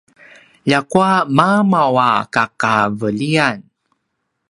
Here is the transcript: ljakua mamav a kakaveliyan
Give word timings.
ljakua 0.69 1.11
mamav 1.37 1.95
a 2.09 2.11
kakaveliyan 2.33 3.57